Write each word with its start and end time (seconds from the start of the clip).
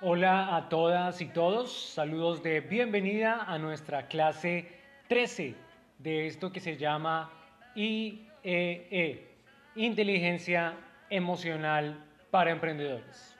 Hola 0.00 0.56
a 0.56 0.68
todas 0.68 1.20
y 1.20 1.26
todos, 1.26 1.90
saludos 1.90 2.42
de 2.42 2.60
bienvenida 2.60 3.42
a 3.42 3.58
nuestra 3.58 4.08
clase 4.08 4.68
13 5.08 5.54
de 5.98 6.26
esto 6.26 6.50
que 6.50 6.60
se 6.60 6.76
llama 6.78 7.30
IEE, 7.74 9.28
Inteligencia 9.74 10.74
Emocional 11.10 12.02
para 12.30 12.52
Emprendedores. 12.52 13.35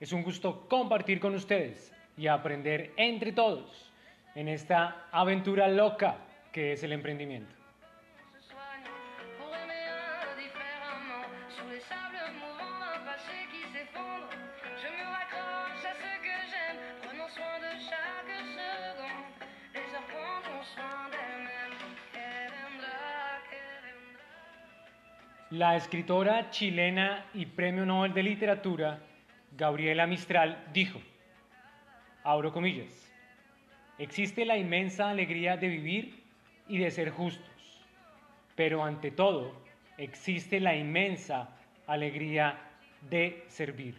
Es 0.00 0.12
un 0.12 0.22
gusto 0.22 0.68
compartir 0.68 1.20
con 1.20 1.34
ustedes 1.34 1.92
y 2.16 2.26
aprender 2.26 2.92
entre 2.96 3.32
todos 3.32 3.92
en 4.34 4.48
esta 4.48 5.06
aventura 5.12 5.68
loca 5.68 6.18
que 6.52 6.72
es 6.72 6.82
el 6.82 6.92
emprendimiento. 6.92 7.54
La 25.50 25.76
escritora 25.76 26.50
chilena 26.50 27.26
y 27.32 27.46
premio 27.46 27.86
Nobel 27.86 28.12
de 28.12 28.24
Literatura, 28.24 28.98
Gabriela 29.56 30.08
Mistral, 30.08 30.64
dijo, 30.72 31.00
abro 32.24 32.52
comillas, 32.52 33.08
existe 33.98 34.44
la 34.44 34.56
inmensa 34.56 35.10
alegría 35.10 35.56
de 35.56 35.68
vivir 35.68 36.24
y 36.66 36.78
de 36.78 36.90
ser 36.90 37.10
justos, 37.10 37.84
pero 38.56 38.82
ante 38.82 39.12
todo 39.12 39.54
existe 39.96 40.58
la 40.58 40.74
inmensa 40.74 41.50
alegría 41.86 42.58
de 43.08 43.44
servir. 43.46 43.94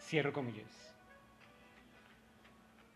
Cierro 0.00 0.32
comillas. 0.32 0.94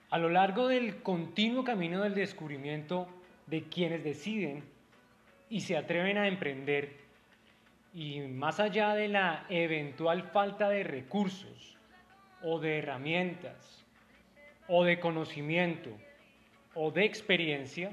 A 0.08 0.16
lo 0.16 0.30
largo 0.30 0.68
del 0.68 1.02
continuo 1.02 1.64
camino 1.64 2.02
del 2.02 2.14
descubrimiento 2.14 3.08
de 3.46 3.64
quienes 3.64 4.02
deciden 4.04 4.64
y 5.50 5.60
se 5.60 5.76
atreven 5.76 6.16
a 6.16 6.28
emprender, 6.28 6.96
y 7.92 8.20
más 8.20 8.58
allá 8.58 8.94
de 8.94 9.08
la 9.08 9.44
eventual 9.50 10.22
falta 10.22 10.70
de 10.70 10.84
recursos 10.84 11.76
o 12.42 12.58
de 12.58 12.78
herramientas 12.78 13.84
o 14.68 14.84
de 14.84 15.00
conocimiento 15.00 15.90
o 16.74 16.90
de 16.90 17.04
experiencia, 17.04 17.92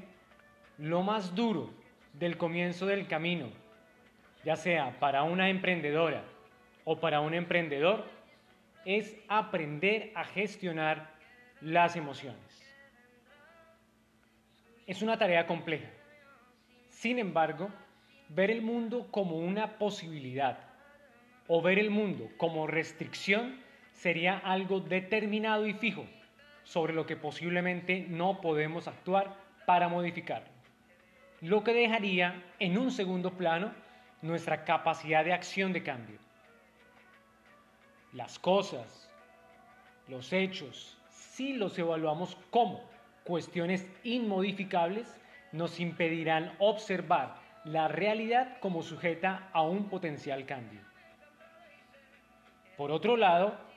lo 0.78 1.02
más 1.02 1.34
duro 1.34 1.70
del 2.12 2.36
comienzo 2.36 2.86
del 2.86 3.06
camino, 3.08 3.48
ya 4.44 4.56
sea 4.56 4.98
para 5.00 5.24
una 5.24 5.50
emprendedora 5.50 6.22
o 6.84 6.98
para 7.00 7.20
un 7.20 7.34
emprendedor, 7.34 8.04
es 8.84 9.16
aprender 9.28 10.12
a 10.14 10.24
gestionar 10.24 11.10
las 11.60 11.96
emociones. 11.96 12.38
Es 14.86 15.02
una 15.02 15.18
tarea 15.18 15.46
compleja. 15.46 15.90
Sin 16.88 17.18
embargo, 17.18 17.68
ver 18.28 18.50
el 18.50 18.62
mundo 18.62 19.08
como 19.10 19.36
una 19.36 19.78
posibilidad 19.78 20.58
o 21.46 21.60
ver 21.60 21.78
el 21.78 21.90
mundo 21.90 22.28
como 22.36 22.66
restricción 22.66 23.60
sería 23.98 24.38
algo 24.38 24.80
determinado 24.80 25.66
y 25.66 25.74
fijo 25.74 26.06
sobre 26.62 26.92
lo 26.92 27.04
que 27.04 27.16
posiblemente 27.16 28.06
no 28.08 28.40
podemos 28.40 28.86
actuar 28.86 29.34
para 29.66 29.88
modificarlo. 29.88 30.48
Lo 31.40 31.64
que 31.64 31.72
dejaría 31.72 32.42
en 32.58 32.78
un 32.78 32.90
segundo 32.90 33.32
plano 33.32 33.72
nuestra 34.22 34.64
capacidad 34.64 35.24
de 35.24 35.32
acción 35.32 35.72
de 35.72 35.82
cambio. 35.82 36.18
Las 38.12 38.38
cosas, 38.38 39.10
los 40.06 40.32
hechos, 40.32 40.96
si 41.10 41.52
los 41.54 41.78
evaluamos 41.78 42.36
como 42.50 42.88
cuestiones 43.24 43.90
inmodificables, 44.04 45.20
nos 45.52 45.80
impedirán 45.80 46.54
observar 46.58 47.36
la 47.64 47.88
realidad 47.88 48.58
como 48.60 48.82
sujeta 48.82 49.48
a 49.52 49.62
un 49.62 49.88
potencial 49.88 50.46
cambio. 50.46 50.80
Por 52.76 52.92
otro 52.92 53.16
lado, 53.16 53.67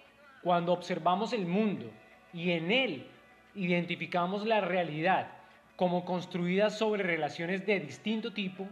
cuando 0.42 0.74
observamos 0.74 1.34
el 1.34 1.46
mundo 1.46 1.92
y 2.34 2.52
en 2.52 2.72
él 2.72 3.08
identificamos 3.56 4.46
la 4.46 4.62
realidad 4.62 5.28
como 5.76 6.06
construida 6.06 6.70
sobre 6.70 7.04
relaciones 7.04 7.66
de 7.66 7.80
distinto 7.80 8.34
tipo, 8.34 8.68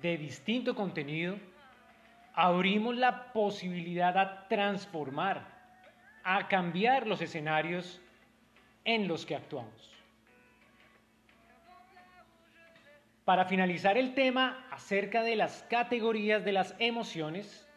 de 0.00 0.16
distinto 0.16 0.74
contenido, 0.74 1.36
abrimos 2.34 2.96
la 2.96 3.32
posibilidad 3.32 4.16
a 4.16 4.48
transformar, 4.48 5.46
a 6.24 6.48
cambiar 6.48 7.06
los 7.06 7.20
escenarios 7.20 8.00
en 8.84 9.08
los 9.08 9.26
que 9.26 9.36
actuamos. 9.36 9.90
Para 13.24 13.44
finalizar 13.44 13.96
el 13.96 14.14
tema 14.14 14.66
acerca 14.70 15.22
de 15.22 15.36
las 15.36 15.62
categorías 15.64 16.44
de 16.44 16.52
las 16.52 16.74
emociones, 16.78 17.68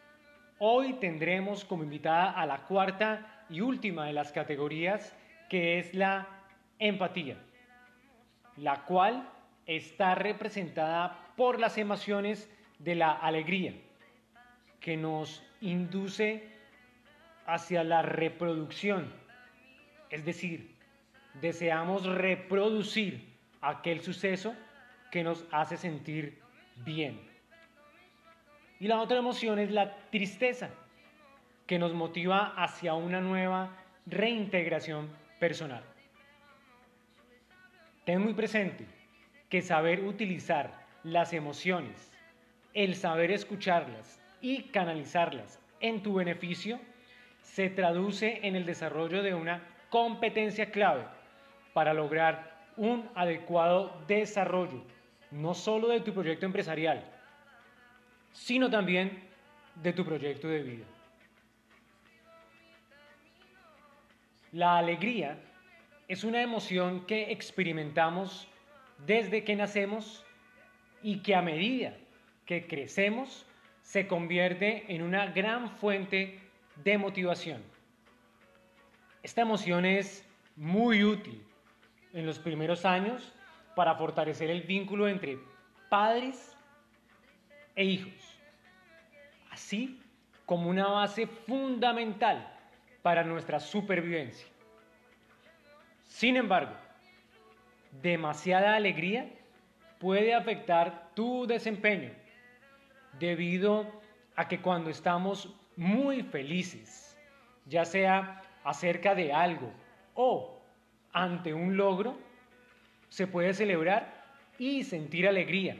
hoy 0.58 0.94
tendremos 0.94 1.64
como 1.64 1.84
invitada 1.84 2.30
a 2.30 2.46
la 2.46 2.58
cuarta 2.66 3.44
y 3.48 3.60
última 3.60 4.06
de 4.06 4.12
las 4.12 4.32
categorías, 4.32 5.16
que 5.48 5.78
es 5.78 5.94
la 5.94 6.26
empatía, 6.78 7.36
la 8.56 8.84
cual 8.84 9.28
está 9.66 10.14
representada 10.14 11.32
por 11.36 11.58
las 11.60 11.78
emociones 11.78 12.50
de 12.78 12.94
la 12.94 13.12
alegría, 13.12 13.74
que 14.80 14.96
nos 14.96 15.42
induce 15.60 16.48
hacia 17.46 17.84
la 17.84 18.02
reproducción, 18.02 19.12
es 20.10 20.24
decir, 20.24 20.74
deseamos 21.40 22.04
reproducir 22.06 23.36
aquel 23.60 24.00
suceso 24.00 24.54
que 25.10 25.22
nos 25.22 25.44
hace 25.50 25.76
sentir 25.76 26.40
bien. 26.84 27.35
Y 28.78 28.88
la 28.88 29.00
otra 29.00 29.18
emoción 29.18 29.58
es 29.58 29.70
la 29.70 29.96
tristeza, 30.10 30.70
que 31.66 31.78
nos 31.78 31.94
motiva 31.94 32.54
hacia 32.56 32.94
una 32.94 33.20
nueva 33.20 33.70
reintegración 34.06 35.08
personal. 35.40 35.82
Ten 38.04 38.22
muy 38.22 38.34
presente 38.34 38.86
que 39.48 39.62
saber 39.62 40.04
utilizar 40.04 40.72
las 41.02 41.32
emociones, 41.32 42.12
el 42.74 42.94
saber 42.94 43.30
escucharlas 43.30 44.20
y 44.40 44.64
canalizarlas 44.64 45.60
en 45.80 46.02
tu 46.02 46.14
beneficio, 46.14 46.78
se 47.42 47.68
traduce 47.70 48.40
en 48.46 48.54
el 48.54 48.66
desarrollo 48.66 49.22
de 49.22 49.34
una 49.34 49.62
competencia 49.90 50.70
clave 50.70 51.04
para 51.72 51.94
lograr 51.94 52.56
un 52.76 53.08
adecuado 53.14 54.00
desarrollo, 54.06 54.82
no 55.30 55.54
solo 55.54 55.88
de 55.88 56.00
tu 56.00 56.12
proyecto 56.12 56.46
empresarial, 56.46 57.04
sino 58.36 58.70
también 58.70 59.22
de 59.76 59.92
tu 59.92 60.04
proyecto 60.04 60.46
de 60.46 60.62
vida. 60.62 60.84
La 64.52 64.78
alegría 64.78 65.38
es 66.06 66.22
una 66.22 66.42
emoción 66.42 67.06
que 67.06 67.32
experimentamos 67.32 68.46
desde 69.06 69.42
que 69.42 69.56
nacemos 69.56 70.24
y 71.02 71.18
que 71.18 71.34
a 71.34 71.42
medida 71.42 71.94
que 72.44 72.66
crecemos 72.66 73.46
se 73.82 74.06
convierte 74.06 74.84
en 74.94 75.02
una 75.02 75.26
gran 75.26 75.70
fuente 75.70 76.38
de 76.84 76.98
motivación. 76.98 77.62
Esta 79.22 79.42
emoción 79.42 79.84
es 79.84 80.24
muy 80.54 81.04
útil 81.04 81.42
en 82.12 82.26
los 82.26 82.38
primeros 82.38 82.84
años 82.84 83.32
para 83.74 83.94
fortalecer 83.96 84.50
el 84.50 84.62
vínculo 84.62 85.08
entre 85.08 85.38
padres 85.90 86.56
e 87.76 87.84
hijos, 87.84 88.25
así 89.56 89.98
como 90.44 90.68
una 90.68 90.86
base 90.86 91.26
fundamental 91.26 92.46
para 93.00 93.24
nuestra 93.24 93.58
supervivencia. 93.58 94.46
Sin 96.04 96.36
embargo, 96.36 96.74
demasiada 98.02 98.76
alegría 98.76 99.30
puede 99.98 100.34
afectar 100.34 101.10
tu 101.14 101.46
desempeño 101.46 102.10
debido 103.18 103.90
a 104.36 104.46
que 104.46 104.60
cuando 104.60 104.90
estamos 104.90 105.54
muy 105.74 106.22
felices, 106.22 107.16
ya 107.64 107.86
sea 107.86 108.42
acerca 108.62 109.14
de 109.14 109.32
algo 109.32 109.72
o 110.12 110.60
ante 111.14 111.54
un 111.54 111.78
logro, 111.78 112.18
se 113.08 113.26
puede 113.26 113.54
celebrar 113.54 114.22
y 114.58 114.84
sentir 114.84 115.26
alegría, 115.26 115.78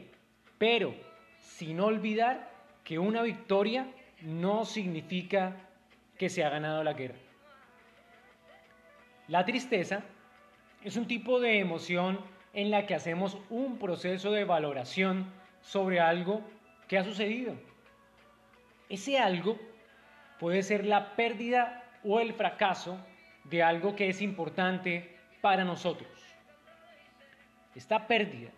pero 0.57 0.95
sin 1.37 1.79
olvidar 1.79 2.56
que 2.87 2.97
una 2.97 3.21
victoria 3.21 3.85
no 4.21 4.63
significa 4.63 5.57
que 6.17 6.29
se 6.29 6.45
ha 6.45 6.49
ganado 6.49 6.85
la 6.85 6.93
guerra. 6.93 7.17
La 9.27 9.43
tristeza 9.43 10.05
es 10.85 10.95
un 10.95 11.05
tipo 11.05 11.41
de 11.41 11.59
emoción 11.59 12.17
en 12.53 12.71
la 12.71 12.85
que 12.85 12.95
hacemos 12.95 13.37
un 13.49 13.77
proceso 13.77 14.31
de 14.31 14.45
valoración 14.45 15.29
sobre 15.59 15.99
algo 15.99 16.41
que 16.87 16.97
ha 16.97 17.03
sucedido. 17.03 17.55
Ese 18.87 19.19
algo 19.19 19.59
puede 20.39 20.63
ser 20.63 20.85
la 20.85 21.17
pérdida 21.17 21.83
o 22.05 22.21
el 22.21 22.31
fracaso 22.31 22.97
de 23.43 23.63
algo 23.63 23.97
que 23.97 24.07
es 24.07 24.21
importante 24.21 25.13
para 25.41 25.65
nosotros. 25.65 26.07
Esta 27.75 28.07
pérdida 28.07 28.51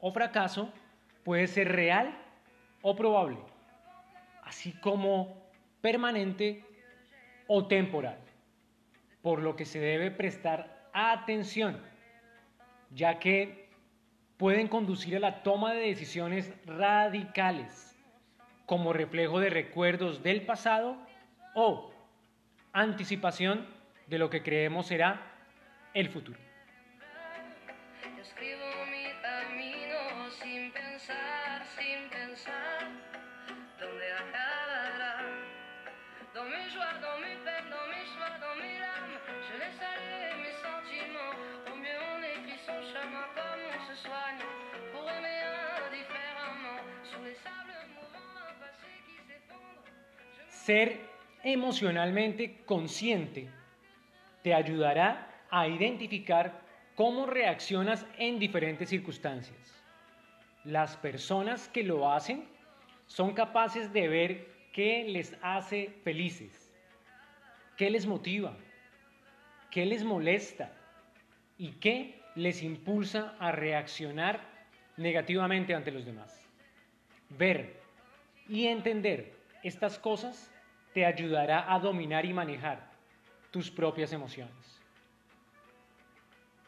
o 0.00 0.10
fracaso 0.10 0.72
puede 1.22 1.46
ser 1.46 1.70
real 1.70 2.18
o 2.82 2.94
probable, 2.94 3.38
así 4.42 4.72
como 4.80 5.50
permanente 5.80 6.64
o 7.46 7.66
temporal, 7.66 8.18
por 9.22 9.40
lo 9.40 9.56
que 9.56 9.64
se 9.64 9.80
debe 9.80 10.10
prestar 10.10 10.88
atención, 10.92 11.80
ya 12.90 13.18
que 13.18 13.70
pueden 14.36 14.68
conducir 14.68 15.16
a 15.16 15.20
la 15.20 15.42
toma 15.42 15.72
de 15.72 15.86
decisiones 15.86 16.52
radicales 16.66 17.96
como 18.66 18.92
reflejo 18.92 19.38
de 19.38 19.50
recuerdos 19.50 20.22
del 20.22 20.44
pasado 20.44 20.96
o 21.54 21.92
anticipación 22.72 23.66
de 24.06 24.18
lo 24.18 24.30
que 24.30 24.42
creemos 24.42 24.86
será 24.86 25.20
el 25.94 26.08
futuro. 26.08 26.38
Ser 50.64 51.00
emocionalmente 51.42 52.62
consciente 52.66 53.50
te 54.44 54.54
ayudará 54.54 55.44
a 55.50 55.66
identificar 55.66 56.62
cómo 56.94 57.26
reaccionas 57.26 58.06
en 58.16 58.38
diferentes 58.38 58.88
circunstancias. 58.88 59.82
Las 60.62 60.96
personas 60.96 61.68
que 61.68 61.82
lo 61.82 62.12
hacen 62.12 62.44
son 63.08 63.34
capaces 63.34 63.92
de 63.92 64.06
ver 64.06 64.46
qué 64.72 65.02
les 65.08 65.36
hace 65.42 65.90
felices, 66.04 66.72
qué 67.76 67.90
les 67.90 68.06
motiva, 68.06 68.56
qué 69.68 69.84
les 69.84 70.04
molesta 70.04 70.72
y 71.58 71.72
qué 71.72 72.20
les 72.36 72.62
impulsa 72.62 73.34
a 73.40 73.50
reaccionar 73.50 74.40
negativamente 74.96 75.74
ante 75.74 75.90
los 75.90 76.04
demás. 76.04 76.48
Ver 77.30 77.80
y 78.48 78.68
entender 78.68 79.34
estas 79.64 79.98
cosas 79.98 80.51
te 80.92 81.06
ayudará 81.06 81.72
a 81.72 81.78
dominar 81.78 82.24
y 82.24 82.32
manejar 82.32 82.90
tus 83.50 83.70
propias 83.70 84.12
emociones. 84.12 84.80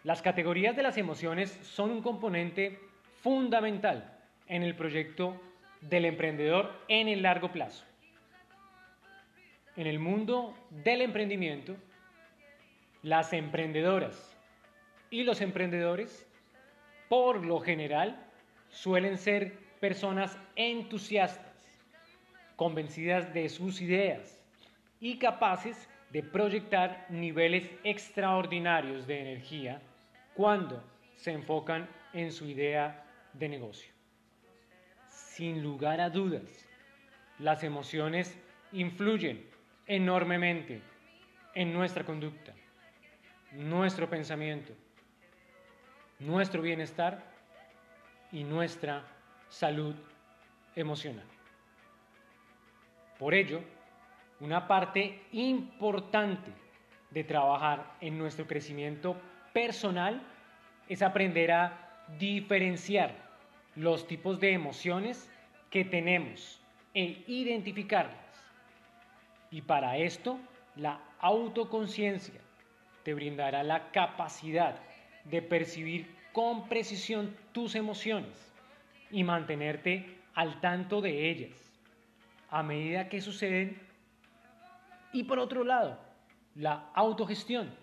Las 0.03 0.21
categorías 0.21 0.77
de 0.77 0.83
las 0.83 0.99
emociones 0.99 1.51
son 1.63 1.91
un 1.91 2.03
componente 2.03 2.79
fundamental 3.23 4.19
en 4.49 4.63
el 4.63 4.75
proyecto 4.77 5.41
del 5.81 6.05
emprendedor 6.05 6.79
en 6.89 7.09
el 7.09 7.23
largo 7.23 7.51
plazo. 7.53 7.85
En 9.77 9.87
el 9.87 9.99
mundo 9.99 10.55
del 10.71 11.01
emprendimiento, 11.01 11.75
las 13.03 13.33
emprendedoras 13.33 14.37
y 15.11 15.25
los 15.25 15.41
emprendedores, 15.41 16.27
por 17.09 17.45
lo 17.45 17.61
general, 17.61 18.27
suelen 18.69 19.19
ser 19.19 19.59
personas 19.81 20.39
entusiastas, 20.57 21.54
convencidas 22.57 23.33
de 23.35 23.49
sus 23.49 23.81
ideas 23.81 24.43
y 25.01 25.19
capaces 25.19 25.89
de 26.11 26.23
proyectar 26.23 27.07
niveles 27.11 27.71
extraordinarios 27.83 29.07
de 29.07 29.21
energía 29.21 29.83
cuando 30.35 30.83
se 31.17 31.33
enfocan 31.33 31.89
en 32.13 32.31
su 32.33 32.47
idea 32.47 33.05
de 33.33 33.49
negocio. 33.49 33.93
Sin 35.09 35.63
lugar 35.63 36.01
a 36.01 36.11
dudas, 36.11 36.69
las 37.39 37.65
emociones 37.65 38.39
influyen 38.73 39.45
enormemente 39.87 40.81
en 41.55 41.73
nuestra 41.73 42.05
conducta, 42.05 42.55
nuestro 43.53 44.09
pensamiento, 44.09 44.73
nuestro 46.19 46.63
bienestar 46.63 47.25
y 48.33 48.45
nuestra 48.45 49.05
salud 49.49 49.95
emocional. 50.77 51.34
Por 53.19 53.35
ello, 53.35 53.63
una 54.41 54.67
parte 54.67 55.23
importante 55.33 56.51
de 57.11 57.25
trabajar 57.25 57.97
en 58.01 58.19
nuestro 58.19 58.47
crecimiento 58.47 59.17
personal 59.53 60.21
es 60.89 61.01
aprender 61.03 61.53
a 61.53 62.07
diferenciar 62.19 63.15
los 63.77 64.07
tipos 64.07 64.41
de 64.41 64.53
emociones 64.53 65.31
que 65.71 65.85
tenemos 65.85 66.61
e 66.93 67.25
identificarlas. 67.27 68.19
Y 69.51 69.63
para 69.63 69.97
esto, 69.97 70.39
la 70.77 71.01
autoconciencia 71.21 72.41
te 73.05 73.15
brindará 73.15 73.63
la 73.63 73.91
capacidad 73.93 74.77
de 75.25 75.41
percibir 75.41 76.15
con 76.33 76.69
precisión 76.69 77.37
tus 77.53 77.77
emociones 77.77 78.53
y 79.11 79.23
mantenerte 79.23 80.19
al 80.35 80.61
tanto 80.61 81.01
de 81.01 81.31
ellas 81.31 81.74
a 82.55 82.63
medida 82.63 83.09
que 83.09 83.21
suceden. 83.21 83.77
Y 85.13 85.25
por 85.25 85.41
otro 85.41 85.65
lado, 85.65 85.99
la 86.55 86.89
autogestión 86.95 87.75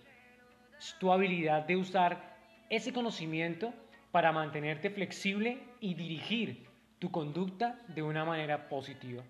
es 0.79 0.95
tu 0.97 1.11
habilidad 1.11 1.65
de 1.65 1.75
usar 1.75 2.37
ese 2.69 2.93
conocimiento 2.93 3.73
para 4.11 4.31
mantenerte 4.31 4.89
flexible 4.89 5.61
y 5.81 5.93
dirigir 5.93 6.65
tu 6.99 7.11
conducta 7.11 7.79
de 7.89 8.01
una 8.01 8.23
manera 8.23 8.69
positiva. 8.69 9.23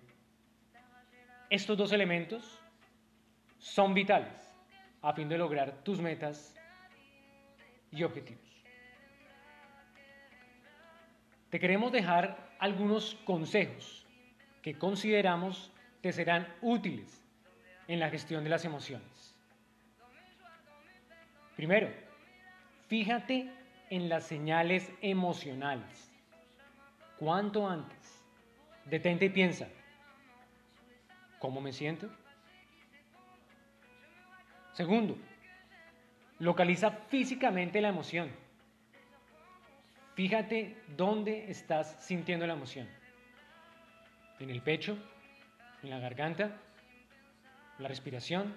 Estos 1.50 1.76
dos 1.76 1.90
elementos 1.90 2.60
son 3.58 3.94
vitales 3.94 4.48
a 5.02 5.12
fin 5.12 5.28
de 5.28 5.38
lograr 5.38 5.82
tus 5.82 6.00
metas 6.00 6.54
y 7.90 8.04
objetivos. 8.04 8.48
Te 11.50 11.58
queremos 11.58 11.90
dejar 11.90 12.54
algunos 12.60 13.16
consejos 13.24 14.01
que 14.62 14.78
consideramos 14.78 15.70
te 16.00 16.12
serán 16.12 16.48
útiles 16.62 17.22
en 17.88 18.00
la 18.00 18.08
gestión 18.08 18.44
de 18.44 18.50
las 18.50 18.64
emociones. 18.64 19.36
Primero, 21.56 21.90
fíjate 22.88 23.50
en 23.90 24.08
las 24.08 24.26
señales 24.26 24.90
emocionales. 25.02 26.10
Cuanto 27.18 27.68
antes, 27.68 28.24
detente 28.86 29.26
y 29.26 29.30
piensa, 29.30 29.68
¿cómo 31.38 31.60
me 31.60 31.72
siento? 31.72 32.08
Segundo, 34.72 35.18
localiza 36.38 36.90
físicamente 36.90 37.80
la 37.80 37.88
emoción. 37.88 38.30
Fíjate 40.14 40.76
dónde 40.96 41.50
estás 41.50 42.04
sintiendo 42.04 42.46
la 42.46 42.54
emoción. 42.54 42.88
En 44.42 44.50
el 44.50 44.60
pecho, 44.60 44.98
en 45.84 45.90
la 45.90 46.00
garganta, 46.00 46.50
la 47.78 47.86
respiración, 47.86 48.52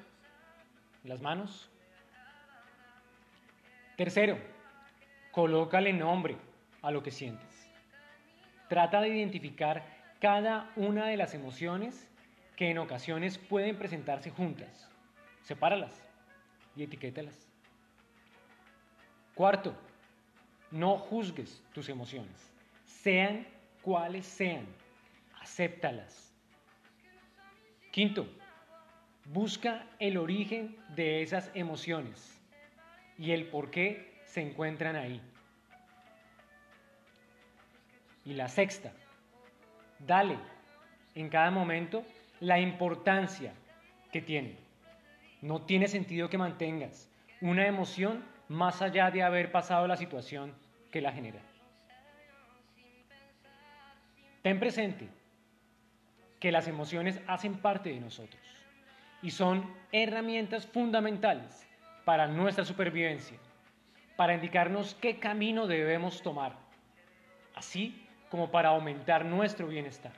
las 1.03 1.21
manos. 1.21 1.69
Tercero, 3.95 4.39
colócale 5.31 5.93
nombre 5.93 6.37
a 6.81 6.89
lo 6.89 7.03
que 7.03 7.11
sientes. 7.11 7.69
Trata 8.67 8.99
de 8.99 9.09
identificar 9.09 9.85
cada 10.19 10.71
una 10.75 11.05
de 11.05 11.17
las 11.17 11.35
emociones 11.35 12.09
que 12.55 12.71
en 12.71 12.79
ocasiones 12.79 13.37
pueden 13.37 13.77
presentarse 13.77 14.31
juntas. 14.31 14.89
Sepáralas 15.43 16.01
y 16.75 16.81
etiquétalas. 16.81 17.47
Cuarto, 19.35 19.75
no 20.71 20.97
juzgues 20.97 21.61
tus 21.75 21.89
emociones, 21.89 22.51
sean 22.85 23.45
cuales 23.83 24.25
sean, 24.25 24.65
acéptalas. 25.45 26.33
Quinto, 27.91 28.27
busca 29.25 29.85
el 29.99 30.17
origen 30.17 30.75
de 30.95 31.21
esas 31.21 31.51
emociones 31.53 32.41
y 33.19 33.31
el 33.31 33.45
por 33.49 33.69
qué 33.69 34.23
se 34.25 34.41
encuentran 34.41 34.95
ahí. 34.95 35.21
Y 38.25 38.33
la 38.33 38.47
sexta, 38.47 38.91
dale 39.99 40.39
en 41.13 41.29
cada 41.29 41.51
momento 41.51 42.03
la 42.39 42.59
importancia 42.59 43.53
que 44.11 44.23
tiene. 44.23 44.55
No 45.43 45.61
tiene 45.61 45.87
sentido 45.87 46.27
que 46.27 46.39
mantengas 46.39 47.07
una 47.39 47.67
emoción 47.67 48.25
más 48.49 48.81
allá 48.81 49.11
de 49.11 49.21
haber 49.21 49.51
pasado 49.51 49.87
la 49.87 49.95
situación 49.95 50.55
que 50.91 51.01
la 51.01 51.11
genera. 51.11 51.39
Ten 54.41 54.59
presente 54.59 55.07
que 56.39 56.51
las 56.51 56.67
emociones 56.67 57.19
hacen 57.27 57.55
parte 57.55 57.89
de 57.89 57.99
nosotros 57.99 58.41
y 59.21 59.31
son 59.31 59.73
herramientas 59.91 60.67
fundamentales 60.67 61.67
para 62.03 62.27
nuestra 62.27 62.63
supervivencia, 62.63 63.37
para 64.15 64.35
indicarnos 64.35 64.95
qué 64.95 65.17
camino 65.17 65.65
debemos 65.65 66.21
tomar, 66.21 66.55
así 67.55 68.05
como 68.29 68.51
para 68.51 68.69
aumentar 68.69 69.25
nuestro 69.25 69.67
bienestar. 69.67 70.11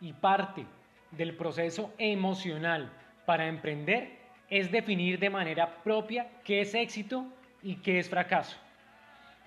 Y 0.00 0.12
parte 0.12 0.66
del 1.10 1.36
proceso 1.36 1.92
emocional 1.98 2.92
para 3.26 3.48
emprender 3.48 4.18
es 4.50 4.70
definir 4.70 5.18
de 5.18 5.30
manera 5.30 5.82
propia 5.82 6.28
qué 6.44 6.60
es 6.60 6.74
éxito 6.74 7.26
y 7.62 7.76
qué 7.76 7.98
es 7.98 8.08
fracaso, 8.08 8.56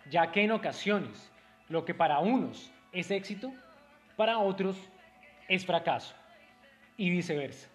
ya 0.09 0.31
que 0.31 0.43
en 0.43 0.51
ocasiones 0.51 1.31
lo 1.69 1.85
que 1.85 1.93
para 1.93 2.19
unos 2.19 2.71
es 2.91 3.11
éxito, 3.11 3.53
para 4.17 4.39
otros 4.39 4.75
es 5.47 5.65
fracaso 5.65 6.13
y 6.97 7.09
viceversa. 7.09 7.69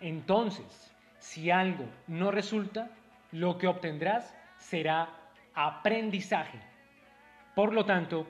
Entonces, 0.00 0.94
si 1.18 1.50
algo 1.50 1.84
no 2.06 2.30
resulta, 2.30 2.88
lo 3.32 3.58
que 3.58 3.66
obtendrás 3.66 4.34
será 4.56 5.10
aprendizaje. 5.54 6.58
Por 7.54 7.74
lo 7.74 7.84
tanto, 7.84 8.26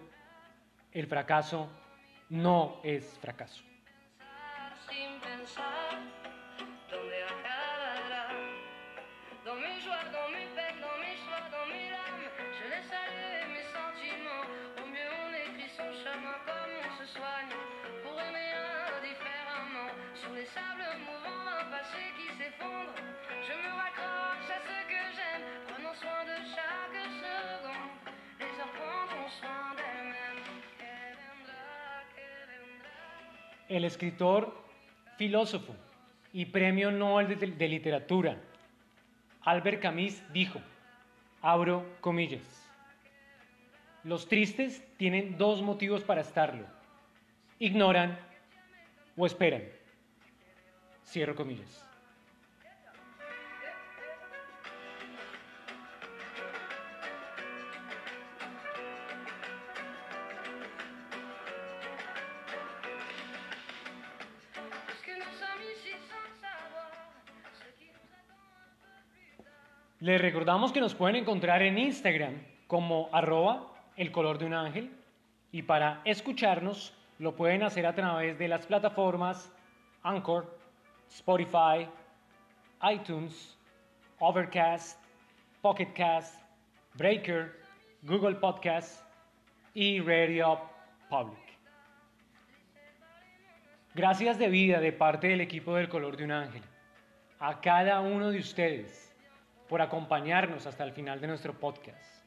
el 0.92 1.06
fracaso 1.06 1.68
no 2.30 2.80
es 2.82 3.18
fracaso. 3.20 3.62
El 33.68 33.84
escritor, 33.84 34.54
filósofo 35.16 35.74
y 36.32 36.46
premio 36.46 36.90
Nobel 36.90 37.38
de, 37.38 37.68
Literatura, 37.68 38.38
Albert 39.42 39.82
Camus, 39.82 40.22
dijo, 40.32 40.60
abro 41.42 41.84
comillas, 42.00 42.70
los 44.04 44.28
tristes 44.28 44.82
tienen 44.96 45.36
dos 45.36 45.62
motivos 45.62 46.02
para 46.02 46.20
estarlo, 46.20 46.66
ignoran 47.58 48.18
o 49.16 49.26
esperan. 49.26 49.64
Cierro 51.04 51.34
comillas. 51.34 51.87
Les 70.00 70.20
recordamos 70.20 70.72
que 70.72 70.80
nos 70.80 70.94
pueden 70.94 71.16
encontrar 71.16 71.60
en 71.62 71.76
Instagram 71.76 72.40
como 72.68 73.08
arroba 73.10 73.72
el 73.96 74.12
color 74.12 74.38
de 74.38 74.44
un 74.44 74.54
ángel 74.54 74.92
y 75.50 75.62
para 75.62 76.02
escucharnos 76.04 76.94
lo 77.18 77.34
pueden 77.34 77.64
hacer 77.64 77.84
a 77.84 77.96
través 77.96 78.38
de 78.38 78.46
las 78.46 78.64
plataformas 78.64 79.52
Anchor, 80.04 80.56
Spotify, 81.08 81.88
iTunes, 82.88 83.58
Overcast, 84.20 85.02
Pocket 85.62 85.92
Cast, 85.94 86.40
Breaker, 86.94 87.60
Google 88.02 88.36
Podcast 88.36 89.02
y 89.74 89.98
Radio 89.98 90.60
Public. 91.10 91.58
Gracias 93.96 94.38
de 94.38 94.46
vida 94.46 94.78
de 94.78 94.92
parte 94.92 95.26
del 95.26 95.40
equipo 95.40 95.74
del 95.74 95.88
color 95.88 96.16
de 96.16 96.22
un 96.22 96.30
ángel 96.30 96.62
a 97.40 97.60
cada 97.60 97.98
uno 97.98 98.30
de 98.30 98.38
ustedes 98.38 99.07
por 99.68 99.82
acompañarnos 99.82 100.66
hasta 100.66 100.84
el 100.84 100.92
final 100.92 101.20
de 101.20 101.26
nuestro 101.26 101.58
podcast. 101.58 102.24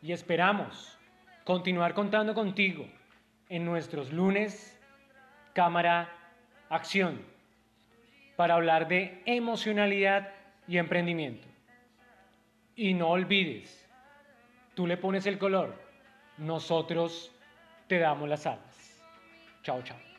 Y 0.00 0.12
esperamos 0.12 0.98
continuar 1.44 1.94
contando 1.94 2.34
contigo 2.34 2.86
en 3.48 3.64
nuestros 3.64 4.12
lunes, 4.12 4.80
cámara, 5.52 6.08
acción, 6.68 7.20
para 8.36 8.54
hablar 8.54 8.88
de 8.88 9.22
emocionalidad 9.26 10.30
y 10.66 10.78
emprendimiento. 10.78 11.46
Y 12.74 12.94
no 12.94 13.08
olvides, 13.08 13.88
tú 14.74 14.86
le 14.86 14.96
pones 14.96 15.26
el 15.26 15.38
color, 15.38 15.74
nosotros 16.38 17.30
te 17.88 17.98
damos 17.98 18.28
las 18.28 18.46
alas. 18.46 19.02
Chao, 19.62 19.82
chao. 19.82 20.11